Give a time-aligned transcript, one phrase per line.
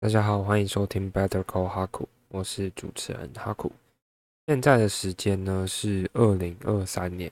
[0.00, 3.72] 大家好，欢迎收听 Better Call 哈库，我是主持人哈库。
[4.46, 7.28] 现在的时间呢是二零二三年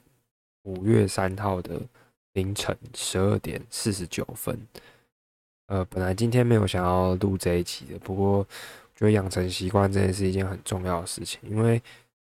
[0.63, 1.79] 五月三号的
[2.33, 4.59] 凌晨十二点四十九分。
[5.67, 8.43] 呃，本来今天没有想要录这一期的，不过
[8.97, 11.81] 觉得养成习惯真的是一件很重要的事情，因为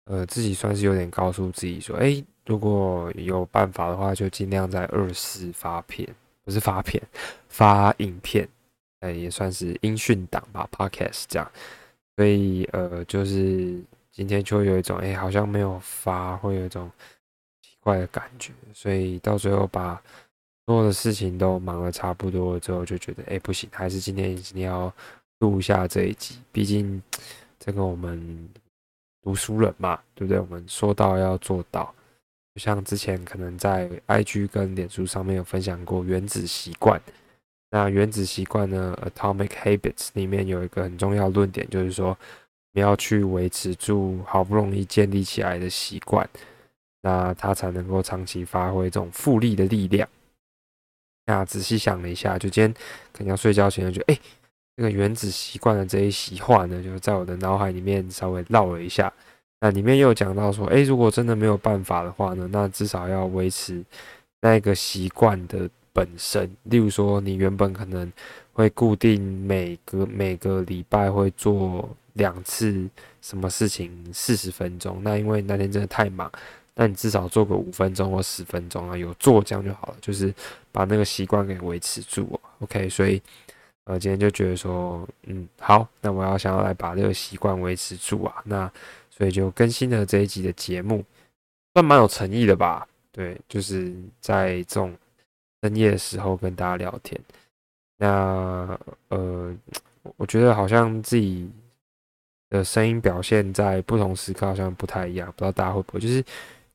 [0.05, 6.09] 呃自己算是有点告诉自己说，哎，如果有办法的话，就尽量在二四发片，
[6.43, 6.99] 不是发片，
[7.47, 8.49] 发影片。
[9.01, 11.51] 哎，也算是音讯档吧，podcast 这样，
[12.15, 13.79] 所以呃，就是
[14.11, 16.89] 今天就有一种哎，好像没有发，会有一种
[17.61, 20.01] 奇怪的感觉，所以到最后把
[20.65, 24.93] 所有的事情都忙得差不多了之后，就觉得哎，不行，还是今天一定要
[25.39, 27.01] 录一下这一集，毕竟
[27.59, 28.49] 这个我们
[29.23, 30.39] 读书人嘛，对不对？
[30.39, 31.91] 我们说到要做到，
[32.53, 37.01] 就像之前可能在 IG 跟脸书上面有分享过原子习惯。
[37.73, 42.17] 那原子习惯呢？Atomic Habits 里面有一个很重要论点，就是说
[42.73, 46.29] 你要去维持住好不容易建立起来的习惯，
[47.01, 50.05] 那它才能够长期发挥这种复利的力量。
[51.25, 52.73] 那仔细想了一下，就今天
[53.13, 54.19] 可能要睡觉前，就哎，
[54.75, 59.11] 这个原子习惯的这一席话呢，就在我的脑海里面稍微绕了一下。
[59.61, 63.81] 那里面又讲到说，哎，如果真的没有办法的话呢，那至少要维持
[64.41, 65.69] 那个习惯的。
[65.93, 68.11] 本身，例如说，你原本可能
[68.53, 72.89] 会固定每个每个礼拜会做两次
[73.21, 76.31] 什么事情四十分钟，那因为那天真的太忙，
[76.75, 80.33] 那你至少做个五分钟或十分钟啊，有做这样就好了，就是
[80.71, 82.39] 把那个习惯给维持住。
[82.59, 83.21] OK，所以
[83.83, 88.71] 呃，今天就觉得说，嗯，好，那我要想要来把这个习惯维持住啊，那
[89.09, 91.03] 所以就更新了这一集的节目，
[91.73, 92.87] 算蛮有诚意的吧？
[93.11, 94.95] 对，就是在这种。
[95.61, 97.19] 深夜的时候跟大家聊天，
[97.97, 99.55] 那呃，
[100.17, 101.49] 我觉得好像自己
[102.49, 106.23] 的声音表现在不同时刻好像不太一样，不知道大家会不会，就是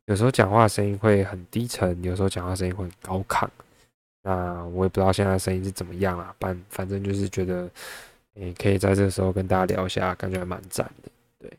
[0.04, 3.48] 有时候讲话声音会很低沉，有时候讲话声音会很高亢。
[4.22, 7.68] 那我也不知道现在声音是怎么样啊，反反正就是觉得，
[8.34, 11.10] 诶，可以在这个时候跟大家聊一下，感觉还蛮赞的。
[11.40, 11.52] 对，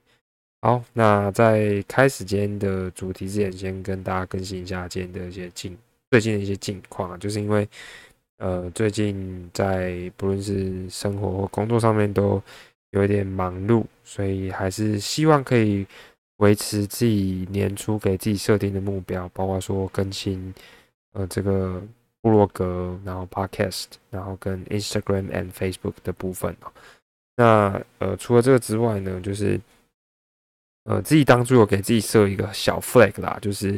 [0.61, 5.77] 好，那在开始今天的主题之前，先跟大家更新一下今天的一些进。
[6.09, 7.67] 最近的一些近况，就是因为，
[8.37, 12.41] 呃，最近在不论是生活或工作上面都
[12.91, 15.85] 有一点忙碌，所以还是希望可以
[16.37, 20.53] 维持自己年初给自己设定的目标，包括说更新
[21.11, 21.81] 呃这个
[22.21, 26.55] 部落格，然后 Podcast，然后跟 Instagram and Facebook 的部分。
[27.35, 29.59] 那呃除了这个之外呢，就是
[30.85, 33.77] 呃自己当初有给自己设一个小 flag 啦，就是。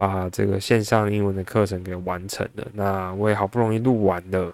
[0.00, 4.50] 把这个线上英文的课程给完成了，那我也好不容易录完了，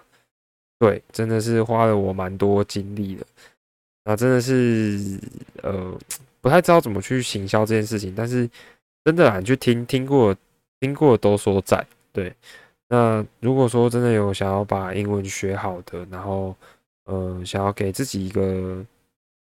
[0.77, 3.25] 对，真的是花了我蛮多精力的，
[4.05, 5.21] 那真的是
[5.63, 5.97] 呃
[6.41, 8.51] 不太知道怎么去行销这件事情，但是
[9.05, 10.37] 真的啊，你去听听过
[10.81, 12.35] 听过都说在，对，
[12.89, 16.57] 那如果说真的有想要把英文学好的，然后
[17.05, 18.85] 呃想要给自己一个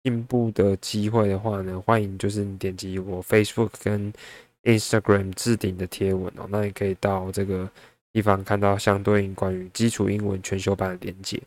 [0.03, 4.11] 进步的机会的话呢，欢迎就是你点击我 Facebook 跟。
[4.65, 7.69] Instagram 置顶的贴文哦，那你可以到这个
[8.13, 11.41] 地方看到相对应关于基础英文全修班的连接。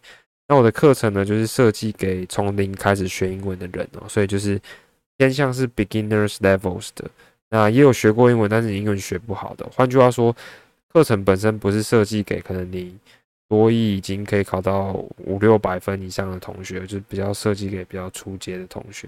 [0.48, 4.60] 那我的课程呢，就是设计给从零开始学英文的人哦，所以就是
[5.18, 7.10] 偏向是 beginners levels 的。
[7.50, 9.66] 那也有学过英文，但是英文学不好的。
[9.76, 10.36] 换句话说，
[10.92, 12.98] 课程本身不是设计给可能你
[13.48, 19.08] 多一已经可以考到五六百分以上的同学，就是比较设计给比较初阶的同学。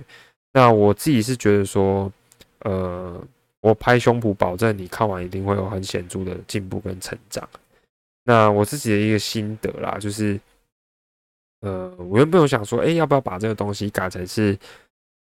[0.53, 2.11] 那我自己是觉得说，
[2.59, 3.19] 呃。
[3.65, 7.49] 我拍胸脯保证，你看完一定会有很显著的进步跟成长。
[8.23, 10.39] 那我自己的一个心得啦，就是，
[11.61, 14.55] 呃，我原本有想说，哎，要不要把这个东西改成是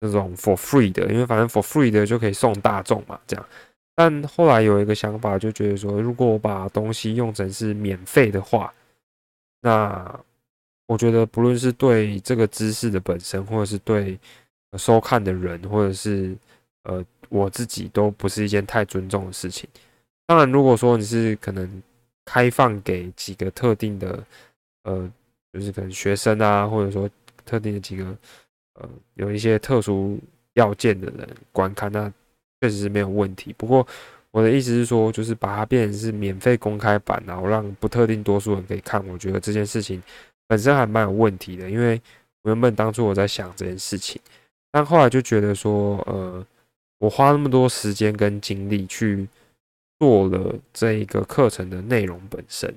[0.02, 1.09] 那种 for free 的？
[1.09, 3.46] 因为反正 for free 的就可以送大众嘛，这样。
[3.96, 8.74] 但后来有一个想法，就觉得说，如果我把东西用成是免费的话，
[9.62, 10.20] 那
[10.88, 14.19] 我觉得不论是对这个知识的本身，或者是对
[14.78, 16.36] 收看的人，或者是
[16.84, 17.01] 呃。
[17.33, 19.68] 我自己都不是一件太尊重的事情。
[20.27, 21.81] 当然，如果说你是可能
[22.24, 24.24] 开放给几个特定的，
[24.83, 25.12] 呃，
[25.51, 27.09] 就是可能学生啊，或者说
[27.44, 28.06] 特定的几个，
[28.75, 30.19] 呃，有一些特殊
[30.53, 32.07] 要件的人观看，那
[32.62, 33.51] 确实是没有问题。
[33.57, 33.86] 不过
[34.29, 40.01] 我的意思是说，就是把它变成是免费公开版，然后让不特定多数人可以看，我觉得这件事情
[40.47, 41.68] 本身还蛮有问题的。
[41.68, 42.00] 因为
[42.44, 44.21] 原本当初我在想这件事情，
[44.71, 46.45] 但后来就觉得说，呃。
[47.03, 49.27] 我花那么多时间跟精力去
[50.00, 52.73] 做了这一个课程的内容本身，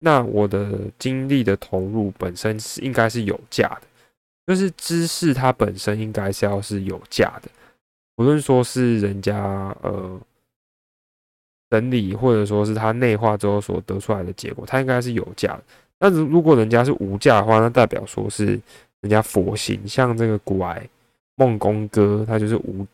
[0.00, 3.82] 那我的精力的投入本身是应该是有价的。
[4.46, 7.48] 就是知识它本身应该是要是有价的，
[8.16, 9.34] 无论说是人家
[9.82, 10.20] 呃
[11.70, 15.64] 整理，或者说是他内化之后所得出来的结果，它应该是有价的。
[15.98, 18.46] 那如如果人家是无价的话，那代表说是
[19.00, 20.86] 人家佛心，像这个古埃
[21.36, 22.86] 梦公哥，他就是无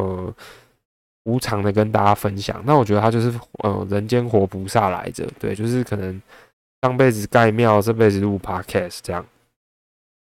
[0.00, 0.34] 呃
[1.24, 2.62] 无偿的跟大家分享。
[2.64, 3.32] 那我觉得他就是
[3.62, 6.20] 呃人间活菩萨来着，对，就是可能
[6.82, 9.24] 上辈子盖庙，这辈子录 podcast 这样。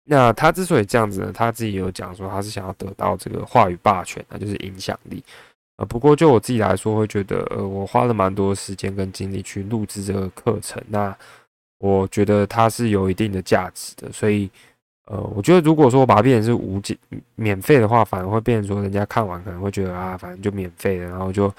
[0.07, 5.23] 那他之所以这样子呢，他自己有讲说他是想要得到这个话语霸权，那就是影响力。
[5.77, 11.13] 呃，不过就我自己来说，会觉得呃，我花了蛮多时间跟精力去录制这个课程，那
[11.79, 14.09] 我觉得它是有一定的价值的。
[14.11, 14.49] 所以
[15.05, 16.97] 呃，我觉得如果说我把它变成是无解
[17.35, 21.53] 免费的话，反而会变成说人家看完可能会觉得啊，反正就免费的，然后就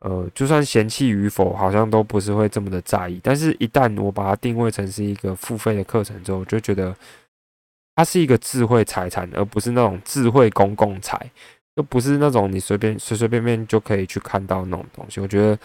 [0.00, 3.20] 呃，就算嫌弃与否，好像都不是会这么的在意。
[3.22, 6.94] 但是一旦我把它定位成是一个付费的课程之后，我就觉得。
[7.96, 11.30] 它是一个智慧财产，而不是那种智慧公共财，
[11.74, 15.20] 又不是那种你随便随随便便就可以去看到那种东西。
[15.20, 15.58] 我觉得，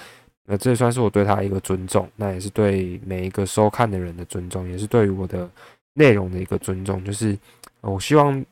[0.47, 5.49] 呃，这算是我对他一个尊重，那也是对每一个收看的人的尊重，也是对于我的
[5.95, 7.03] 内容的一个尊重。
[7.03, 7.37] 就是
[7.81, 8.45] 我希望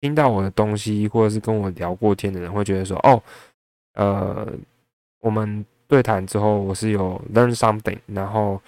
[0.00, 3.22] 听到我的东西，或者是跟我聊过天的人，会觉得说，哦，
[3.94, 4.48] 呃，
[5.20, 8.58] 我们对谈之后，我是有 learn something，然后。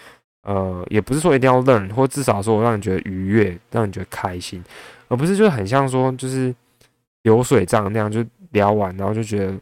[0.47, 4.63] 呃，也不是说一定要 learn，或至少说我让你觉得愉悦，让你觉得开心，
[5.09, 6.55] 而不是就很像说就是
[7.23, 9.55] 流水账那样，就聊完然后就觉得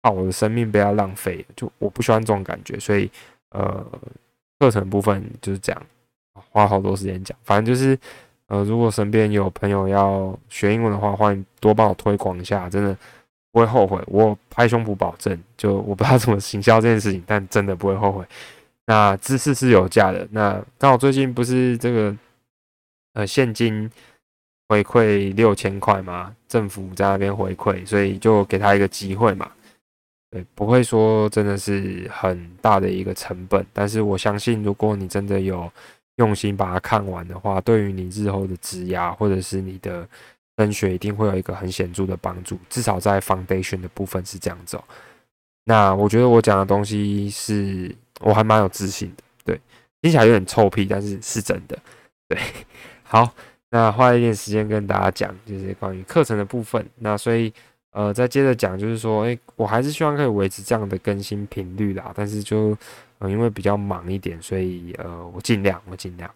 [0.00, 3.10] 啊，我的生命被他浪费，就我不喜欢这种感觉，所以
[3.50, 3.86] 呃，
[4.58, 5.82] 课程部分就是这样，
[6.50, 7.98] 花好多时间讲，反正就是
[8.48, 12.96] 呃，如果身边有朋友要学英文的话，欢迎多帮我推广一下，真的
[13.50, 18.24] 不会后悔，我拍胸脯保证，就我不知道怎么行销这件事情，但真的不会后悔。
[18.86, 20.28] 那知识是有价的。
[20.30, 22.16] 那刚好最近不是这个
[23.14, 23.90] 呃现金
[24.68, 26.32] 回馈六千块嘛？
[26.46, 29.50] 政府在那边回馈，所以就给他一个机会嘛。
[30.30, 35.70] 对，不会说真的是很大的一个成本，但是我相信，如果你真的有
[36.16, 40.08] 用心把它看完的话，对于你日后的职涯或者是你的
[40.58, 42.58] 升学，一定会有一个很显著的帮助。
[42.68, 44.78] 至少在 foundation 的部分是这样子。
[45.64, 47.94] 那我觉得我讲的东西是。
[48.22, 49.60] 我还蛮有自信的，对，
[50.00, 51.78] 听起来有点臭屁，但是是真的，
[52.26, 52.40] 对。
[53.04, 53.30] 好，
[53.68, 56.82] 那花一点时间跟大家讲，就是关于课程的部分。
[57.00, 57.52] 那所以，
[57.90, 62.10] 呃，再接着讲，就是说，诶，我还是希望可以维持这样的更新频率啦。
[62.14, 62.74] 但是就，
[63.18, 66.30] 呃，因为比较忙一点，所以，呃，我尽量，我尽量。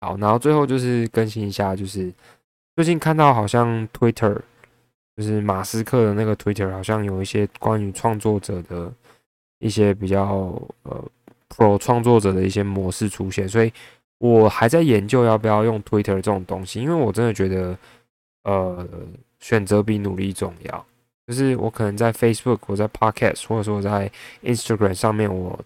[0.00, 2.12] 好，然后最后就是更新一下，就是
[2.76, 4.38] 最近看到好像 Twitter，
[5.16, 8.92] 就是马斯克的那个 Twitter，好像有一些关于创作者的。
[9.60, 10.24] 一些比较
[10.84, 11.04] 呃
[11.48, 13.72] pro 创作者的一些模式出现，所以
[14.18, 17.76] 我还在研究要不要用 Twitter 这种东西，因为我真的觉得
[18.44, 18.88] 呃
[19.40, 20.86] 选择比努力重要。
[21.28, 24.10] 就是我可能在 Facebook 或在 Podcast 或者说在
[24.42, 25.56] Instagram 上面，我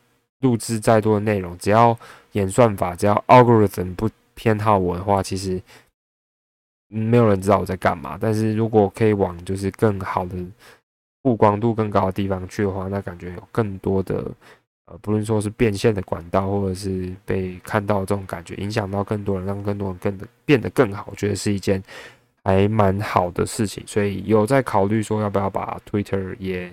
[0.41, 1.99] 录制再多的内容，只要
[2.33, 5.63] 演算法，只要 algorithm 不偏好我的话，其实
[6.89, 8.19] 没有人知道我在干嘛。
[8.21, 10.37] 但是如果可以往就是更好的。
[11.25, 14.29] 曝光度更高的地方去的话，那感觉有更多的
[14.87, 21.81] 呃，不论说是变现的管道，或者是被看到这种感觉，影响到更多人，让更多人更变得更好，我觉得是一件
[22.45, 23.83] 还蛮好的事情。
[23.87, 26.73] 所以有在考虑说要不要把 Twitter 也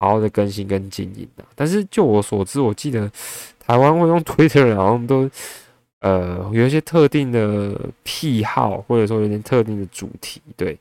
[0.00, 1.44] 好好的更新跟经营的。
[1.54, 3.10] 但是就我所知，我记得
[3.58, 5.30] 台湾会用 Twitter 的，好像都
[6.00, 10.78] 呃有一些特定的癖好，或者说有点特定的主题，对。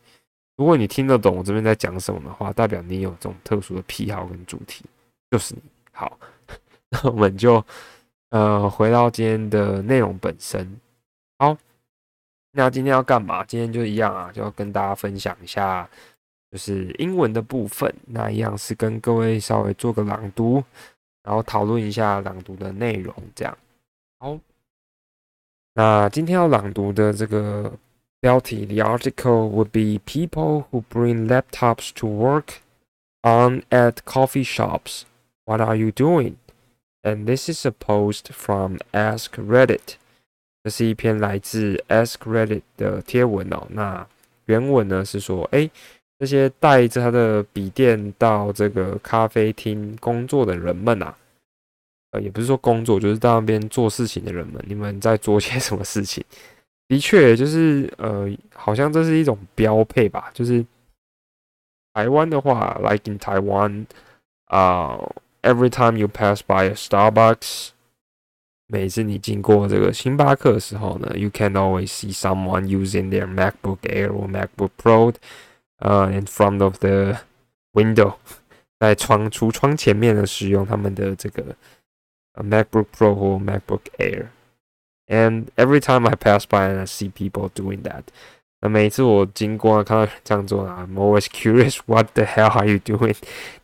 [0.55, 4.83] 如果你听得懂我这边在讲什么的话，代表你有这种特殊的癖好跟主题，
[5.29, 5.61] 就是你。
[5.91, 6.17] 好，
[6.89, 7.63] 那我们就
[8.31, 10.67] 呃回到今天的内容本身。
[11.37, 11.55] 好，
[12.57, 13.43] 那今天要干嘛？
[13.45, 15.87] 今天就一样啊，就要跟大家分享一下，
[16.51, 17.93] 就是英文的部分。
[18.07, 20.63] 那一样是跟各位稍微做个朗读，
[21.21, 23.55] 然后讨论一下朗读的内容，这样。
[24.17, 24.39] 好，
[25.75, 27.71] 那今天要朗读的这个
[28.19, 28.65] 标题。
[28.65, 32.55] The article would be people who bring laptops to work
[33.21, 35.03] on at coffee shops.
[35.45, 36.37] What are you doing?
[37.03, 39.97] And this is a post from Ask Reddit.
[40.67, 43.65] 这是一篇来自 Ask Reddit 的贴文哦。
[43.69, 44.05] 那
[44.47, 45.69] 原文呢是说，哎，
[46.19, 51.15] 这些带着他的笔电到这个咖啡厅工作的人们啊，
[52.11, 56.21] 呃，也不是说工作，就是到那边做事情的人们，你们在做些什么事情？
[56.89, 60.29] 的确，就是呃，好像这是一种标配吧。
[60.33, 60.65] 就是
[61.93, 63.85] 台湾的话，like in Taiwan，
[64.47, 64.99] 啊
[65.43, 67.69] ，every time you pass by a Starbucks，
[68.68, 75.14] 每次你经过这个星巴克的时候呢，you can always see someone using their MacBook Air or MacBook Pro，
[75.78, 77.18] 呃，in front of the
[77.72, 78.14] window，
[78.78, 81.54] 在窗橱窗前面呢使用他们的这个
[82.34, 87.82] MacBook Pro 或 MacBook Air。And every time I pass by and I see people doing
[87.82, 88.04] that，
[88.62, 93.16] 那每次我经过看到这样做啊，I'm always curious what the hell are you doing？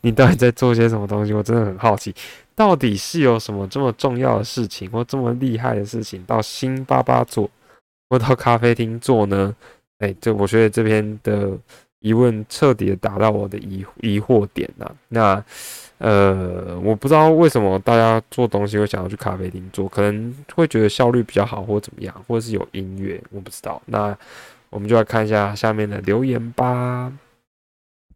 [0.03, 1.33] 你到底在做些什么东西？
[1.33, 2.15] 我真的很好奇。
[2.56, 7.50] 到底是有什么这么重要的事情，或这么厉害的事情，到星巴巴做，
[8.10, 9.56] 或到咖啡厅做呢？
[9.98, 11.58] 哎，这我觉得这边的
[12.00, 14.96] 疑问彻底的打到我的疑疑惑点了。
[15.10, 15.44] 那
[15.98, 23.82] 呃，我不知道为什么大家做东西会想要去咖啡厅做，可能会觉得效率比较好，或怎么样，或者是有音乐，我不知道。
[23.86, 24.16] 那
[24.70, 27.12] 我们就来看一下下面的留言吧。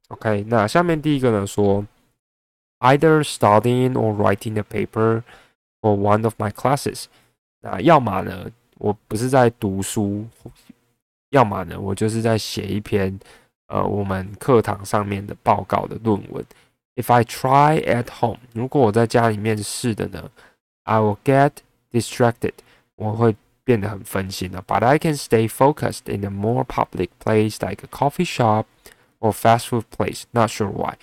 [0.09, 1.83] OK，那下面第一个呢说。
[2.80, 5.22] either studying or writing a paper
[5.80, 7.04] for one of my classes。
[7.60, 10.26] 那要么呢，我不是在读书，
[11.30, 13.18] 要么呢，我就是在写一篇
[13.68, 16.44] 呃我们课堂上面的报告的论文。
[16.94, 20.30] If I try at home，如果我在家里面试的呢，
[20.82, 21.52] I will get
[21.90, 22.52] distracted，
[22.96, 24.62] 我会变得很分心了。
[24.66, 28.64] But I can stay focused in a more public place like a coffee shop
[29.20, 30.24] or fast food place.
[30.32, 30.96] Not sure why.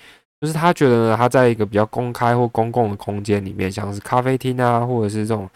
[0.45, 5.49] 就是他觉得呢，他在一个比较公开或公共的空间里面，像是咖啡厅啊，或者是这种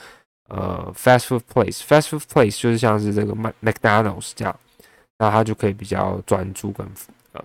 [0.49, 4.61] 呃 fast food place，fast food place 就是像是这个麦 McDonald's 这样，
[5.19, 6.87] 那他就可以比较专注跟
[7.33, 7.45] 呃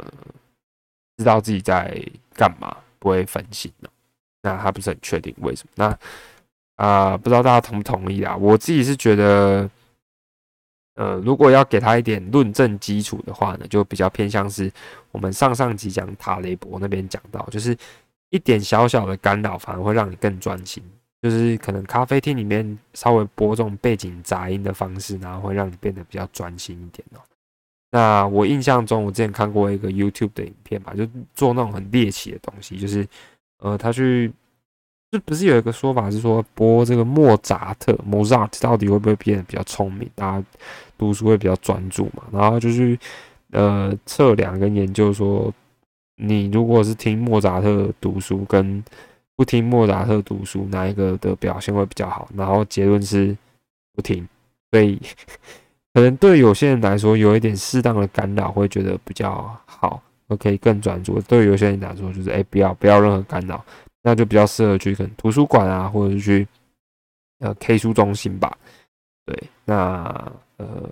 [1.18, 2.02] 知道自己在
[2.34, 3.70] 干嘛，不会分心。
[4.42, 5.98] 那他不是很确定为什么？
[6.78, 8.38] 那啊，不知道大家同不同意啊？
[8.38, 9.70] 我自己是觉得。
[10.96, 14.72] 呃，如果要给他一点论证基础的话呢，就比较偏向是
[15.12, 17.76] 我们上上集讲塔雷博那边讲到，就是
[18.30, 20.84] 一点小小的干扰反而会让你更专心，
[21.22, 27.22] 就是可能咖啡厅里面稍微播这种背景杂音的方式，然后会让你变得比较专心一点哦。
[27.92, 33.08] 那我印象中，我之前看过一个 YouTube 的影片嘛，就做那种很猎奇的东西，就是
[33.60, 34.32] 呃，他去。
[35.14, 40.10] 就不是有一个说法是说播这个莫扎特 Mozart 到底会不会变得比较聪明？
[40.16, 40.48] 大家
[40.98, 42.24] 读书会比较专注嘛？
[42.32, 42.98] 然后就是
[43.52, 45.54] 呃测量跟研究说，
[46.16, 48.84] 你如果是听莫扎特读书跟
[49.36, 52.28] 不听莫扎特读书，哪一个的表现会比较好？
[52.36, 53.38] 然后结论是
[53.94, 54.28] 不听，
[54.72, 55.00] 所以
[55.94, 61.22] 可能对有些人来说有一点适当的干扰会觉得比较好，我可以更专注。
[61.22, 63.64] 对有些人来说就是哎不要不要任何干扰。
[64.04, 66.48] 那就比较适合去跟图书馆啊，或者是去
[67.40, 68.56] 呃 K 书中心吧。
[69.26, 70.04] 对，那
[70.58, 70.90] 呃，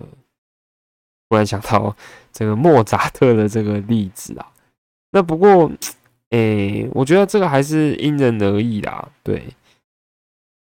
[1.30, 1.96] 突然想到
[2.32, 4.52] 这个莫扎特的这个例子啊。
[5.12, 5.72] 那不过，
[6.30, 9.08] 诶，我觉得这个还是因人而异啦。
[9.22, 9.46] 对，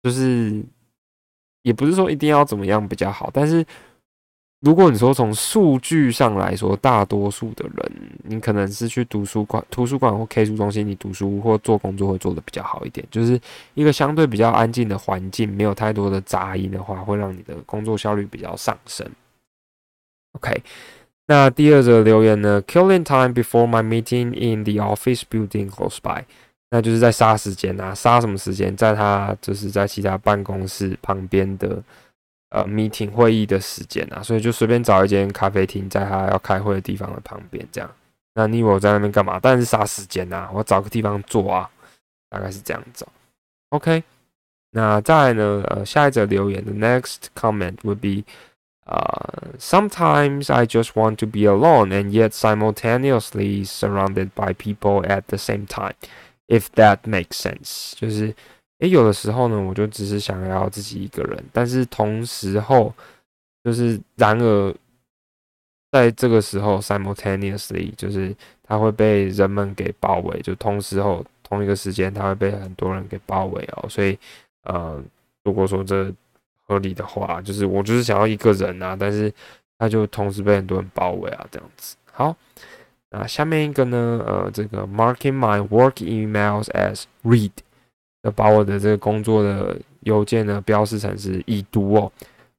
[0.03, 0.63] 就是
[1.63, 3.67] 也不是说一定要怎么样比较好，但是。
[4.61, 13.41] 如果你说从数据上来说，大多数的人，你可能是去图书馆、图书馆或 K 书中心，你读书或做工作会做的比较好一点，就是
[13.75, 19.07] 一个相对比较安静的环境，没有太多的杂音的话，会让你的工作效率比较上升。
[20.33, 20.63] OK，
[21.27, 26.25] 那第二则留言呢？Killing time before my meeting in the office building close by，
[26.71, 28.77] 那就是在杀时间啊，杀什么时间？
[28.77, 31.83] 在他就是在其他办公室旁边的。
[32.51, 37.91] 呃，meeting 会议的时间啊，所以就随便找一间咖啡厅，在他要开会的地方的旁边，这样。
[38.35, 39.39] 那你以为我在那边干嘛？
[39.41, 41.71] 当然是杀时间啊，我找个地方坐啊，
[42.29, 43.07] 大概是这样子。
[43.71, 44.03] OK，
[44.71, 45.63] 那再呢？
[45.69, 48.25] 呃，下一则留言的 next comment would be，
[48.87, 55.67] 呃，sometimes I just want to be alone and yet simultaneously surrounded by people at the same
[55.67, 58.35] time，if that makes sense，就是。
[58.81, 62.93] 诶，有的时候呢，我就只是想要自己一个人，但是同时候，
[63.63, 64.75] 就是然而，
[65.95, 68.35] 在这个时候，simultaneously，就是
[68.65, 73.89] 它会被人们给包围，就同时候同一个时间，它会被很多人给包围哦。
[73.89, 74.19] 所以，
[74.65, 75.01] 呃，
[75.45, 76.13] 如果说这
[76.67, 79.33] 合理的话，就是我就是想要一个人啊，但是
[79.79, 81.95] 他就同时被很多人包围啊，这样子。
[82.11, 82.35] 好，
[83.11, 87.53] 那下面一个呢，呃，这个 marking my work emails as read。
[88.23, 92.11] 要把我的这个工作的邮件呢标示成是已读哦。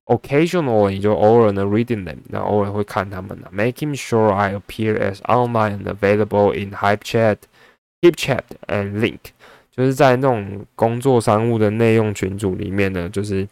[0.06, 3.48] Occasionally 就偶尔呢 reading them，那偶尔会看他们呢。
[3.52, 7.38] Making sure I appear as online and available in HypeChat、
[8.02, 9.20] HipChat and Link，
[9.72, 13.48] 就是在那种工作商务的内用群组里面呢，就是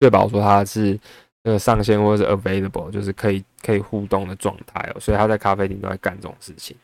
[0.00, 0.98] 确保说他是
[1.44, 5.00] 呃上线或者是 available，就是可以可以互动的状态哦。
[5.00, 6.76] 所以他在咖啡厅都在干这种事情。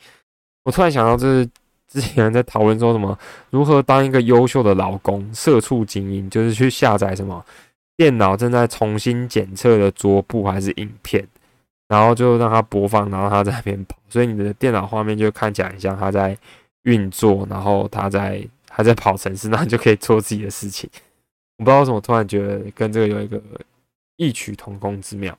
[0.64, 1.48] 我突然想到，这是。
[1.86, 3.16] 之前在讨论说什么
[3.50, 7.44] 如何当一个优秀的老公，社畜精英，就是去下载什么
[7.96, 11.26] 电脑正在重新检测的桌布还是影片，
[11.88, 16.36] 然后就让它播放，然后它在那边跑，所以你的电脑画面就看起来很像它在
[16.82, 20.88] 运作，然后它在它在跑程式，那你就可以做自己的事情。
[21.58, 23.40] 我不知道为什么突然觉得跟这个有一个
[24.16, 25.36] 异曲同工之妙。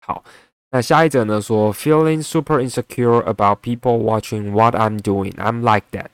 [0.00, 0.24] 好。
[0.72, 1.40] 那下一则呢？
[1.40, 5.32] 说 feeling super insecure about people watching what I'm doing.
[5.32, 6.06] I'm like that，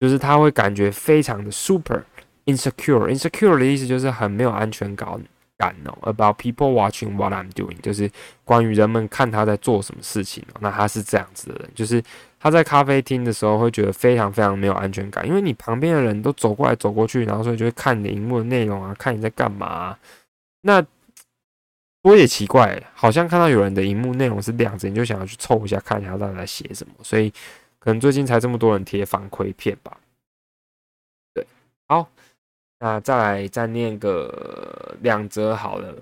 [0.00, 2.04] 就是他会感觉非常的 super
[2.54, 3.08] insecure。
[3.12, 5.08] insecure 的意思就是很没有安全感
[5.56, 5.96] 感哦。
[6.02, 8.10] about people watching what I'm doing，就是
[8.44, 10.58] 关于人们看他在做什么事情哦。
[10.60, 12.02] 那他是这样子的人，就是
[12.38, 19.96] 他在咖啡厅的时候会觉得非常非常没有安全感，因为你旁边的人都走过来走过去，然后所以就会看你荧幕的内容啊，看你在干嘛。
[20.62, 20.84] 那
[22.02, 27.30] 我也奇怪，好像看到有人的荧幕内容是亮着，你就想要去凑一下看一下到底在写什么，所以
[27.78, 29.98] 可能最近才这么多人贴反馈片吧。
[31.34, 31.46] 对，
[31.88, 32.10] 好，
[32.80, 35.94] 那再来再念个两则好了。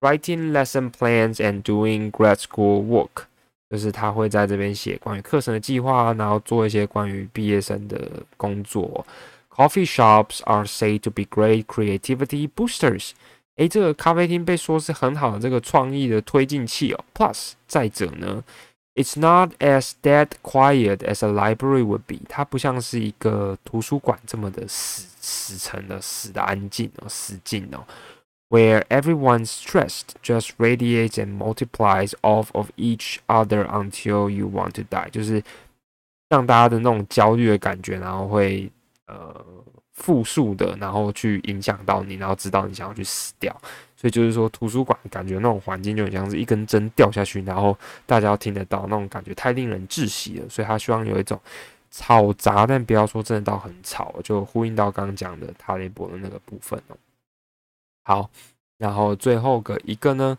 [0.00, 3.24] Writing lesson plans and doing grad school work，
[3.68, 9.04] 就是他会在这边写关于课程的计划，然后做一些关于毕业生的工作。
[9.50, 13.10] Coffee shops are said to be great creativity boosters.
[13.56, 17.04] 诶，这个咖啡厅被说是很好的这个创意的推进器哦。
[17.14, 18.42] Plus，再者呢
[19.00, 22.18] ，It's not as dead quiet as a library would be。
[22.28, 27.84] 它不像是一个图书馆这么的死死沉的、死的安静哦、死静哦。
[28.48, 35.42] Where everyone's stressed just radiates and multiplies off of each other until you want to die，就是
[36.28, 38.70] 让大家的那种焦虑的感觉，然后会
[39.06, 39.44] 呃。
[39.92, 43.54] 复数的，然后去影响到你，然后知道你想要去死掉，
[44.00, 47.76] 所以就是说，图书馆感觉那种环境就很像是一根针掉下去，然后
[48.06, 50.48] 大家要听得到那种感觉，太令人窒息了。
[50.48, 51.38] 所以他希望有一种
[51.90, 56.96] 吵杂，但不要说真的到很吵，就呼应到刚刚讲的塔雷博的那个部分哦。
[58.02, 58.30] 好，
[58.78, 60.38] 然后最后个一个呢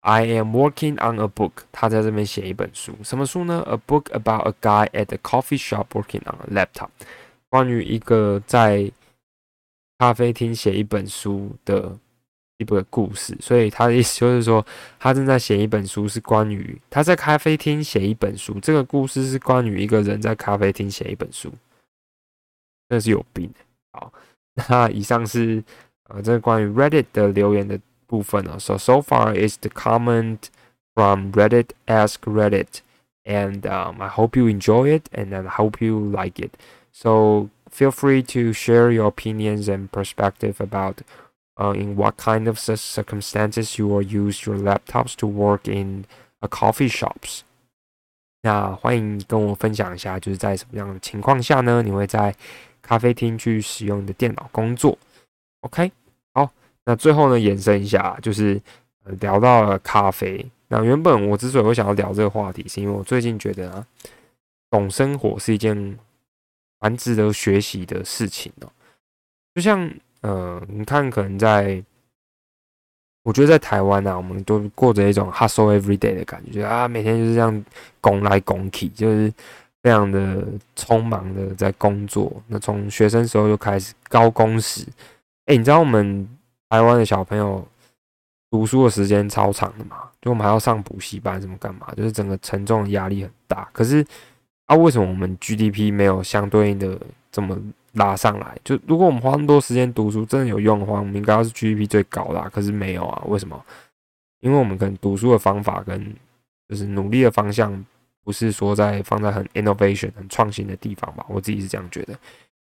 [0.00, 6.22] ，I am working on a book，他在这边写一本书，什么书呢？A book about a guy at a coffee shop working
[6.22, 6.88] on a laptop。
[7.50, 8.90] 关于一个在
[9.98, 11.98] 咖啡厅写一本书的
[12.57, 14.65] 一本故事，所以他的意思就是说，
[14.99, 18.59] 他正在写一本书，是关于他在咖啡厅写一本书。
[18.61, 21.51] 这个故事是关于一个人在咖啡厅写一本书，
[22.89, 23.51] 真是有病。
[23.91, 24.13] 好，
[24.69, 25.63] 那以上是
[26.09, 28.57] 呃，这个关于 Reddit 的留言的部分呢。
[28.59, 30.37] So so far is the comment
[30.93, 32.81] from Reddit ask Reddit,
[33.25, 36.51] and um, I hope you enjoy it, and I hope you like it.
[36.91, 41.01] So feel free to share your opinions and perspective about
[41.58, 46.04] uh, in what kind of circumstances you will use your laptops to work in
[46.40, 47.40] a coffee shops.
[48.42, 51.82] 那欢迎跟我分享一下，就是在什么样的情况下呢？
[51.82, 52.34] 你会在
[52.80, 54.96] 咖啡厅去使用你的电脑工作
[55.62, 55.90] ？OK，
[56.32, 56.48] 好，
[56.84, 58.60] 那最后呢，延伸一下，就是
[59.04, 60.48] 呃聊到了咖啡。
[60.68, 63.86] 那原本我之所以会想要聊这个话题，是因为我最近觉得啊，
[64.70, 65.98] 懂生活是一件
[66.78, 68.70] 蛮值得学习的事情哦，
[69.54, 71.82] 就像呃，你看，可能在，
[73.22, 77.64] 我觉得在台湾啊，我们都过着一种 hustle every day 的感觉啊，每天就是这样
[78.00, 79.32] 拱来拱去，就是
[79.82, 80.44] 非常的
[80.76, 82.32] 匆忙的在工作。
[82.46, 84.84] 那从学生时候就开始高工时，
[85.46, 86.28] 哎，你知道我们
[86.68, 87.66] 台湾的小朋友
[88.50, 89.98] 读书的时间超长的嘛？
[90.20, 91.92] 就我们还要上补习班，什么干嘛？
[91.96, 94.04] 就是整个沉重的压力很大，可是。
[94.68, 97.00] 啊，为什么我们 GDP 没有相对应的
[97.32, 97.58] 这么
[97.92, 98.56] 拉上来？
[98.64, 103.22] 就如果我们花那么多时间读书，真的有用的话，我们应该要是 GDP 最高的，可是没有啊？
[103.26, 103.64] 为什么？
[104.40, 106.14] 因为我们可能读书的方法跟
[106.68, 107.84] 就是努力的方向，
[108.22, 111.24] 不是说在放在很 innovation 很创新的地方吧？
[111.28, 112.16] 我自己是这样觉得。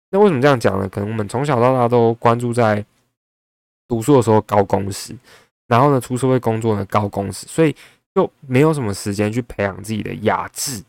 [0.10, 0.89] 那为什么这样讲呢？
[0.89, 2.84] 可能我们从小到大都关注在
[3.88, 5.15] 读书的时候高工时，
[5.67, 7.76] 然后呢出社会工作呢高工时，所以
[8.15, 10.84] 就没有什么时间去培养自己的雅致。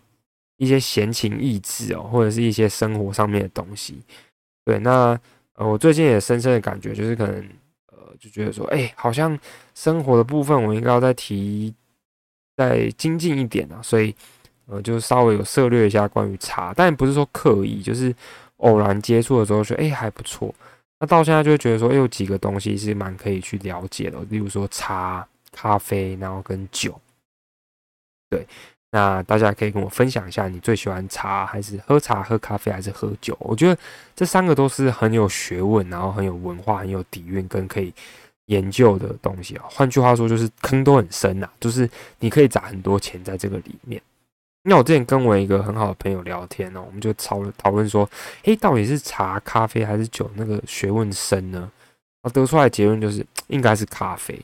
[0.62, 4.00] 一些闲情逸致哦，或者是一些生活上面的东西。
[4.64, 5.18] 对，那
[5.54, 7.34] 呃，我最近也深深的感觉，就是可能
[7.88, 9.36] 呃，就觉得说，哎，好像
[9.74, 11.74] 生活的部分我应该要再提、
[12.56, 13.82] 再精进一点啊。
[13.82, 14.14] 所以
[14.66, 18.14] 呃，就稍微有涉略一下关于茶，但不是说刻意，就是
[18.58, 20.54] 偶然接触的时候觉得，哎，还不错。
[21.00, 26.96] 那到现在就觉得说，哎，有几个东西是蛮可以去了解的，例如说茶、咖啡，然后跟酒。
[28.30, 28.46] 对。
[28.92, 33.34] 那大家可以跟我分享一下，你最喜欢茶还是喝茶、喝咖啡还是喝酒？
[33.40, 33.80] 我觉得
[34.14, 37.92] 这三个都是很有学问，然后很有文化、很有底蕴跟可以
[38.46, 39.64] 研究的东西啊。
[39.70, 44.00] 换句话说，就是坑都很深呐，就是你可以砸很多钱在这个里面。
[44.64, 48.08] 那我之前跟我一个很好的朋友聊天呢，我们就讨论讨论说，
[48.42, 50.30] 诶，到底是茶、咖啡还是酒？
[50.36, 51.68] 那个学问深呢？
[52.22, 54.40] 我得出来结论就是，应该是咖啡，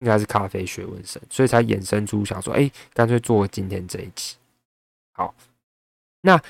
[0.00, 4.36] 应该是咖啡学问深，所以才衍生出想说，诶，干脆做今天这一集。
[5.12, 5.34] 好，
[6.22, 6.40] 那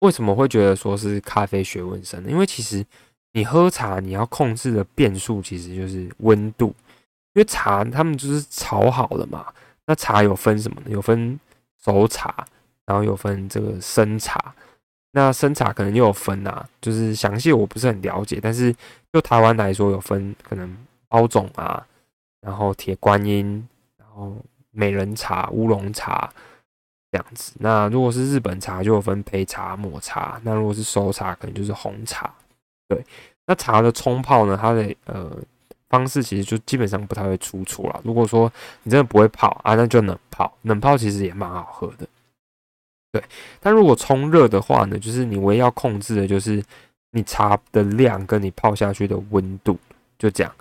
[0.00, 2.30] 为什么会觉得说是咖啡学问深呢？
[2.30, 2.84] 因为其实
[3.32, 6.74] 你喝茶，你要控制的变数其实就是温度，
[7.34, 9.52] 因为茶他们就是炒好了嘛。
[9.86, 10.86] 那茶有分什么呢？
[10.90, 11.38] 有分
[11.82, 12.46] 熟茶，
[12.86, 14.54] 然后有分这个生茶。
[15.12, 18.74] 那生茶可能又有分啊，就是详细我不是很了解，但是
[19.12, 20.76] 就台湾来说，有分可能
[21.08, 21.86] 包种啊，
[22.44, 24.36] 然后铁观音，然后
[24.70, 26.30] 美人茶、乌龙茶
[27.10, 27.52] 这样子。
[27.58, 30.40] 那如果是日本茶，就有分焙茶、抹茶。
[30.44, 32.32] 那如果是熟茶，可能就是红茶。
[32.88, 33.02] 对，
[33.46, 35.30] 那茶的冲泡呢，它的呃。
[35.90, 38.00] 方式其实就基本上不太会出错了。
[38.02, 38.52] 如果说
[38.82, 40.52] 你真的不会泡啊，那就冷泡。
[40.62, 42.08] 冷泡其实也蛮好喝的，
[43.12, 43.22] 对。
[43.60, 46.60] 但如果冲热的话呢，就是你唯一要控制的就是
[47.12, 49.78] 你茶的量跟你泡下去的温度，
[50.18, 50.52] 就这样。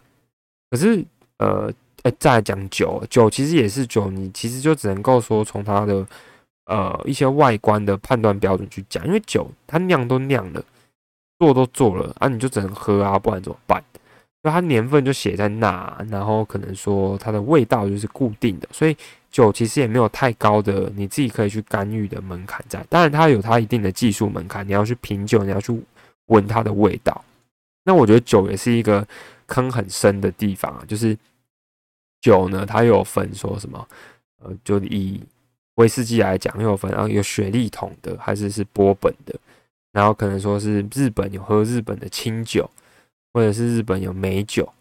[0.69, 1.03] 可是
[2.03, 6.05] 呃，再讲酒，酒其实也是酒，你其实就只能够说从它的
[6.65, 10.63] 呃一些外观的判断标准去讲，因为酒它酿都酿了，
[11.39, 13.81] 做都做了啊，你就只能喝啊，不然怎么办？
[14.43, 18.95] 就它年份就写在那，然后可能说它的味道就是固定的，所以
[19.31, 22.85] 酒其实也没有太高的你自己可以去干预的门槛在。
[22.89, 25.81] 当然，它有它一定的技术门槛，你要去品酒，你要去
[26.25, 27.23] 闻它的味道。
[27.85, 29.07] 那我觉得酒也是一个
[29.47, 31.17] 坑很深的地方啊，就是
[32.23, 33.87] 酒呢，它有分说什么，
[34.41, 35.21] 呃，就以
[35.75, 39.39] 威士忌来讲，又有分，然后有雪莉桶的，还是是波本的，
[39.91, 42.67] 然后可能说是日本有喝日本的清酒。
[43.35, 44.71] 或者是日本有美酒，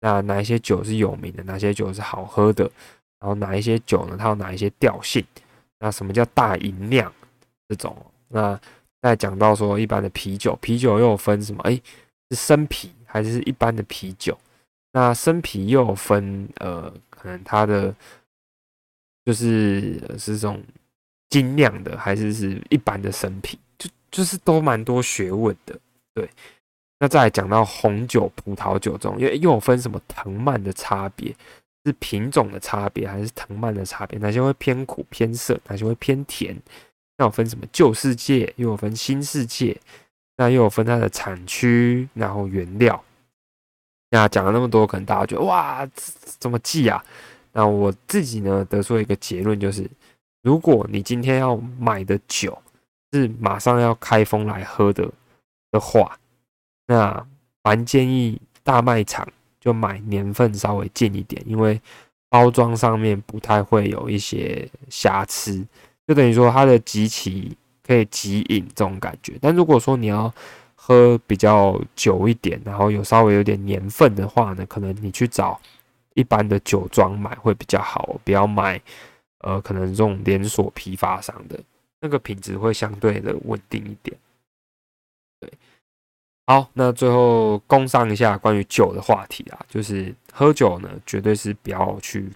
[0.00, 1.42] 那哪一些酒是有名的？
[1.42, 2.64] 哪些酒是好喝的？
[3.20, 4.16] 然后哪一些酒呢？
[4.18, 5.22] 它有哪一些调性？
[5.78, 7.12] 那什么叫大吟酿？
[7.68, 7.94] 这种？
[8.28, 8.58] 那
[9.02, 11.60] 再讲到说一般的啤酒，啤酒又有分什么？
[11.64, 11.78] 哎，
[12.30, 14.34] 是生啤还是一般的啤酒？
[14.92, 17.94] 那生啤又分呃，可能它的
[19.24, 20.62] 就是是这种
[21.28, 23.58] 精酿的，还是是一般的生啤？
[23.78, 25.78] 就就是都蛮多学问的，
[26.14, 26.28] 对。
[26.98, 31.34] 那再讲到红酒、葡萄酒中，因为又有分什么藤蔓的差别，
[31.86, 34.18] 是品种的差别，还是藤蔓的差别？
[34.18, 35.58] 哪些会偏苦偏涩？
[35.68, 36.54] 哪些会偏甜？
[37.16, 39.80] 那有分什么旧世界，又有分新世界，
[40.36, 43.02] 那又有分它的产区，然后原料。
[44.10, 45.88] 那讲了那么多，可能大家觉得哇，
[46.38, 47.02] 怎么记啊？
[47.52, 49.88] 那我自己呢得出一个结论，就是
[50.42, 52.56] 如果你今天要买的酒
[53.12, 55.10] 是马上要开封来喝的
[55.70, 56.16] 的话。
[56.86, 57.24] 那
[57.62, 59.24] 蛮建议大卖场
[59.60, 61.80] 就买年份稍微近一点，因为
[62.28, 65.64] 包装上面不太会有一些瑕疵，
[66.08, 69.38] 就等于说它的集齐可以集饮这种感觉。
[69.40, 70.34] 但如果说你要
[70.82, 75.60] 喝比较久一点，然后有稍微有点年份的话呢，可能你去找
[76.14, 78.80] 一般的酒庄买会比较好，不要买
[79.40, 81.60] 呃可能这种连锁批发商的
[82.00, 84.16] 那个品质会相对的稳定一点。
[85.38, 85.52] 对
[86.46, 92.28] 好，那最后攻上一下关于酒的话题啊，就是喝酒呢，绝对是不要去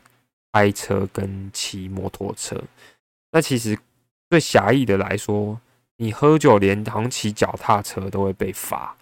[0.53, 2.63] 开车跟骑摩托车。
[3.33, 3.77] 那其实
[4.29, 5.59] 对狭义的来说，
[5.97, 8.97] 你喝酒连好像骑脚踏车都会被罚。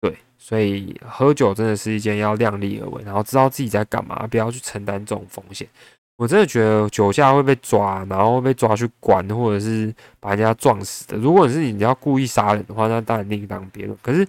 [0.00, 5.68] 对，所以喝酒真的是一件要量力而为，然后知道自己在干嘛，不要去承担这种风险。
[6.16, 11.16] 我真的觉得酒驾会被抓，然后被抓去管，或者是把人家撞死的。
[11.16, 13.98] 如果你是你要故意杀人的话，那当然另当别论。
[14.02, 14.26] 可是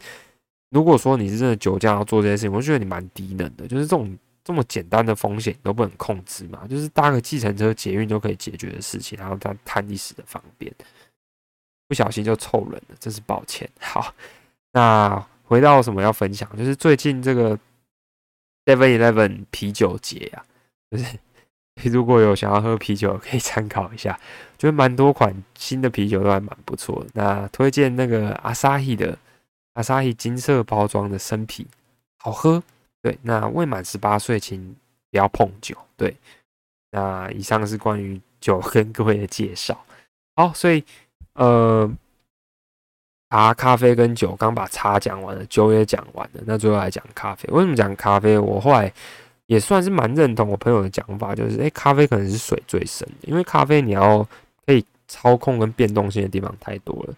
[0.69, 3.67] 如果说你是真的酒驾要做这件事情，我觉得你蛮低能的。
[3.67, 10.73] 就是这种这么简单的风险都不能控制嘛，就是搭个计程车、捷运都可以解决的事情，然后再贪一时的方便，
[11.91, 13.69] 不小心就凑人了，真是抱歉。
[13.81, 14.13] 好，
[14.71, 17.59] 那回到什么要分享，就是最近这个
[18.65, 20.45] Seven Eleven 啤酒节啊，
[20.89, 21.05] 就是。
[21.89, 24.19] 如果有想要喝啤酒，可以参考一下，
[24.57, 27.09] 觉得蛮多款新的啤酒都还蛮不错的。
[27.13, 29.17] 那推荐那个阿萨希的
[29.73, 31.65] 阿萨希金色包装的生啤，
[32.17, 32.61] 好喝。
[33.01, 34.61] 对，那未满十八岁请
[35.09, 35.75] 不要碰酒。
[35.95, 36.15] 对，
[36.91, 39.83] 那以上是关于酒跟各位的介绍。
[40.35, 40.83] 好，所以
[41.43, 41.91] 呃，
[43.29, 47.47] 茶、咖啡跟酒，刚把茶讲完了，酒也讲完了，那最后来讲咖啡。
[47.51, 48.37] 为什么讲咖啡？
[48.37, 48.93] 我后来。
[49.47, 54.25] 也算是蛮认同我朋友的讲法，就是诶，咖啡可能是水最深的，因为咖啡你要
[54.65, 57.13] 可以操控跟变动性的地方太多了。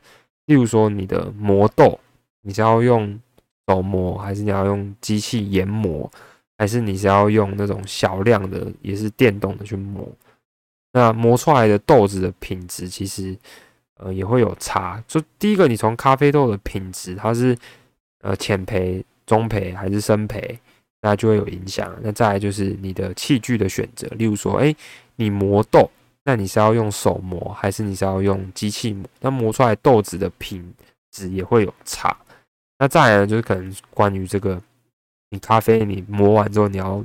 [0.47, 1.99] 例如说你的磨豆，
[2.41, 3.19] 你是要用
[3.67, 6.11] 手磨，还是你要用机器研磨，
[6.57, 10.03] 还是你是要用那种小量的也是电动的去磨？
[10.93, 13.37] 那磨出来的豆子的品质其实
[13.95, 15.03] 呃也会有差。
[15.07, 17.57] 就第一个，你从咖啡豆的品质，它是
[18.21, 20.57] 呃浅焙、中焙还是深焙，
[21.01, 21.93] 那就会有影响。
[22.01, 24.75] 那再来就是你的器具的选择，例如说，哎，
[25.15, 25.89] 你磨豆，
[26.23, 29.05] 那你是要用手磨还是你是要用机器磨？
[29.19, 30.73] 那磨出来豆子的品
[31.11, 32.15] 质也会有差。
[32.79, 34.61] 那再来呢，就是可能关于这个，
[35.29, 37.03] 你咖啡你磨完之后，你要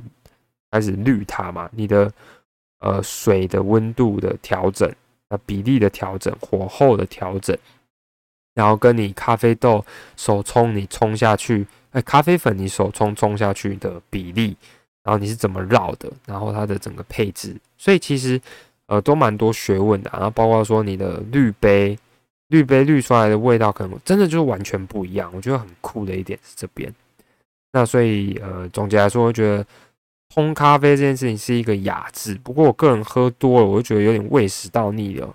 [0.70, 1.68] 开始滤它嘛？
[1.72, 2.10] 你的
[2.80, 4.92] 呃水的温度的调整，
[5.30, 7.56] 那比例的调整，火候的调整，
[8.54, 9.84] 然后跟你咖啡豆
[10.16, 14.56] 手冲你冲下去，哎，咖啡粉你手冲冲下去的比例，
[15.02, 18.40] 然后你是怎么绕的，然后它的整个配置，所以其实
[18.86, 21.98] 呃都蛮多学问的，然后包括说你的滤杯。
[22.50, 25.30] 滤杯滤出来的味道，可能真的就是完全不一样。
[25.34, 26.90] 我觉得很酷的一点是这边。
[27.70, 29.62] 那所以，呃，总结来说，我觉得
[30.34, 32.34] 烘咖啡这件事情是一个雅致。
[32.42, 35.34] 不过，我个人喝多了，我就觉得有点胃食道逆了，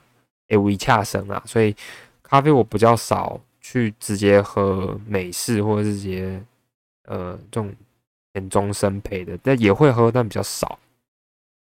[0.50, 1.42] 诶，胃恰生啊。
[1.46, 1.76] 所以，
[2.22, 6.44] 咖啡我比较少去直接喝美式或者是直接
[7.06, 7.74] 呃这种
[8.32, 10.78] 点中生配的，但也会喝，但比较少。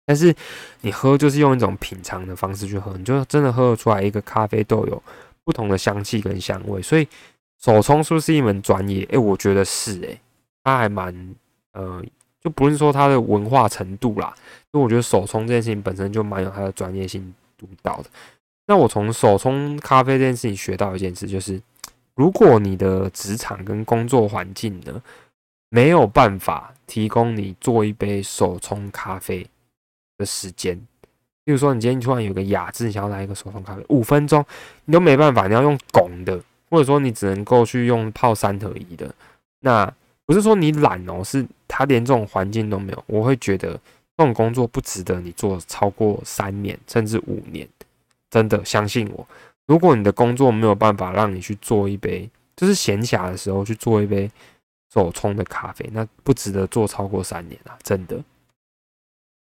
[0.05, 0.35] 但是
[0.81, 5.01] 你喝就是用一种品尝的方式去喝，你就真的喝得出来一个咖啡豆有。
[5.43, 7.07] 不同的香气跟香味，所以
[7.59, 9.03] 手冲是不是一门专业？
[9.11, 10.15] 哎，我觉得是哎，
[10.63, 11.35] 它还蛮
[11.73, 12.01] 呃，
[12.43, 14.33] 就不是说它的文化程度啦，
[14.71, 18.05] 因为我觉得手冲这件事情本身就蛮有它的专业性独到的。
[18.67, 21.61] 那我从手冲咖啡这件事情学到一件事，就是
[22.15, 25.01] 如果你的职场跟工作环境呢
[25.69, 29.45] 没有办法提供你做一杯手冲咖啡
[30.17, 30.79] 的时间。
[31.43, 34.45] 比如说，你今天突然有个雅致，你想要来一个手冲咖啡，五分钟
[34.85, 39.13] 你都没办法，你要用拱的，或者说你只能够去用泡三合一的。
[39.61, 39.91] 那
[40.25, 43.03] 不是说你懒哦，是他连这种环境都没有。
[43.07, 43.73] 我会觉得
[44.17, 47.67] 这种工作不值得你做超过三年甚至五年。
[48.29, 49.27] 真的相信我，
[49.65, 54.31] 如果你的工作没有办法让你去做一杯，就是闲暇的时候去做一杯
[54.93, 57.77] 手冲的咖啡，那不值得做超过三年啊！
[57.83, 58.23] 真的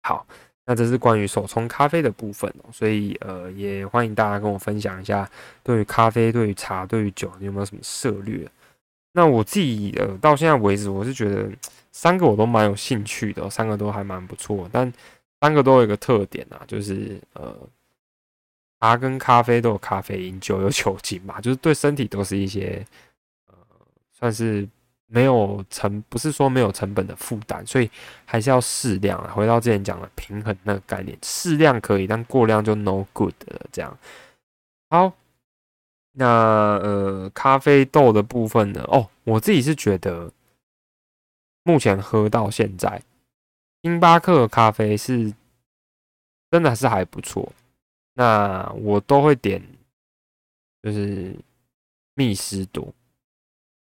[0.03, 0.25] 好。
[0.63, 5.29] 那这是关于手冲咖啡的部分哦，所以呃，也欢迎大家跟我分享一下，
[5.63, 8.47] 对于咖啡、对于茶、对于酒，你有没有什么策略？
[9.11, 11.49] 那我自己呃，到现在为止，我是觉得
[11.91, 14.91] 三个我都蛮有兴趣的，三个都还蛮不错，但
[15.39, 17.55] 三个都有一个特点啊，就是呃，
[18.79, 22.85] 茶跟咖啡都有咖啡因，酒有酒精嘛，就是对身体都是一些
[23.47, 23.55] 呃，
[24.11, 24.67] 算是。
[25.13, 27.91] 没有成，不是说没有成本的负担，所以
[28.23, 29.33] 还是要适量啊。
[29.35, 33.59] 回到之前讲的平衡那个概念，适量可以，但过量就 no good 了。
[33.73, 33.97] 这样
[34.89, 35.11] 好，
[36.13, 36.25] 那
[36.83, 38.83] 呃，咖啡豆的部分呢？
[38.87, 40.31] 哦，我自己是觉得，
[41.63, 43.01] 目前喝到现在，
[43.81, 45.33] 星巴克咖啡是
[46.49, 47.53] 真的是还不错。
[48.13, 49.61] 那我都会点，
[50.83, 51.33] 就是
[52.13, 52.93] 蜜斯多。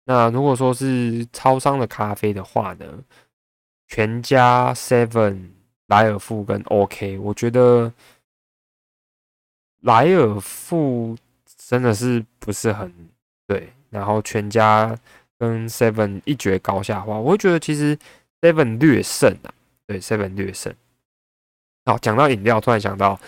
[0.05, 2.87] 那如果说是超商的咖啡的话呢，
[3.89, 5.51] 全家、Seven、
[5.87, 7.93] 莱尔富跟 OK，我觉得
[9.81, 11.17] 莱尔富
[11.71, 12.93] 真的是不是很
[13.47, 14.99] 对，然后全家
[15.39, 17.97] 跟 Seven 一决高下的话，我会觉得其实
[18.41, 19.55] Seven 略胜啊，
[19.87, 20.75] 对 Seven 略胜。
[21.87, 23.21] 好，讲到饮料，突然想到，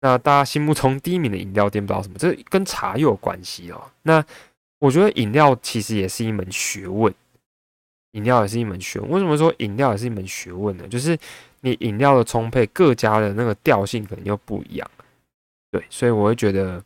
[0.00, 3.90] 那大家心目中第一名的饮料店不知道什么，这跟茶又有关系哦。
[4.04, 4.24] 那
[4.78, 7.12] 我觉得饮料其实也是一门学问，
[8.12, 9.10] 饮料也是一门学问。
[9.10, 10.88] 为什么说饮料也是一门学问呢？
[10.88, 11.14] 就是
[11.60, 14.90] 你饮料的充沛，各家的那个调性可能又不一样。
[15.70, 16.82] 对，所以我会觉得，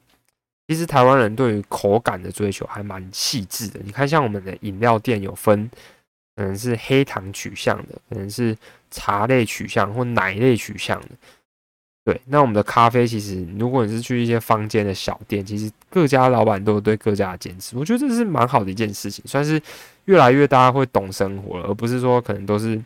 [0.69, 3.81] 其实台湾人对于口感的追求还蛮细致的。
[3.85, 5.71] 你看，像我们的饮料店有分，
[6.35, 8.57] 可能是黑糖取向的，可能是
[8.91, 11.09] 茶类取向或奶类取向的。
[12.05, 19.61] 对，那我们的咖啡其实，如果你是去一些坊间的小店，其实各家老板都有对各家的坚持，我觉得这是蛮好的一件事情，算是
[20.05, 22.81] 越来越大家会懂生活了，而不是说可能都是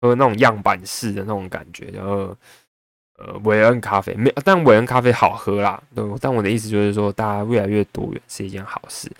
[0.00, 1.86] 喝那种样板式的那种感觉。
[1.92, 2.36] 然后，
[3.18, 5.82] 呃，韦恩咖啡没有，但韦恩咖啡好喝啦。
[5.94, 9.10] 对，但我的意思就是说，大家越来越多元是一件好事。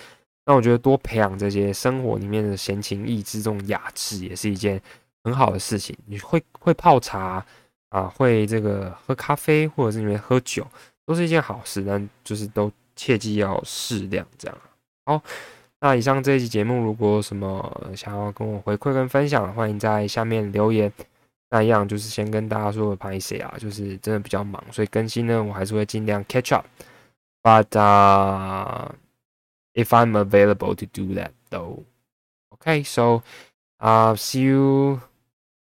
[0.45, 4.81] 那我觉得多培养这些生活里面的闲情逸致、这种雅致，也是一件
[5.25, 5.97] 很好的事情。
[6.07, 7.45] 你会会泡茶。
[7.91, 10.67] 啊，会这个喝咖啡或者是里面喝酒，
[11.07, 14.59] 都是一件好事，但就是都切记要适量这样。
[15.07, 15.23] 好，
[15.81, 20.93] 那以上这一期节目，如果什么想要跟我回馈跟分享，欢迎在下面留言。
[21.51, 26.67] 那一样就是先跟大家说拍谁啊，就是真的比较忙，所以更新呢我还是会尽量 catch up。
[27.43, 28.91] But、uh,
[29.75, 31.85] if I'm available to do that though,
[32.51, 32.83] okay.
[32.83, 33.23] So,
[33.79, 35.01] uh, see you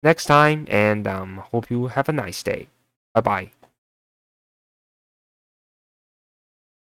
[0.03, 2.69] next time, and um, hope you have a nice day.
[3.13, 3.56] Bye bye.